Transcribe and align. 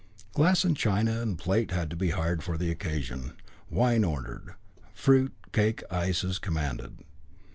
Glass 0.33 0.63
and 0.63 0.75
china 0.75 1.21
and 1.21 1.37
plate 1.37 1.69
had 1.69 1.91
to 1.91 1.95
be 1.95 2.09
hired 2.09 2.41
for 2.41 2.57
the 2.57 2.71
occasion, 2.71 3.33
wine 3.69 4.03
ordered. 4.03 4.55
Fruit, 4.95 5.31
cake, 5.51 5.83
ices 5.91 6.39
commanded. 6.39 7.01